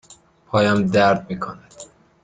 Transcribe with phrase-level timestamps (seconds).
[0.45, 1.73] پایم درد می کند.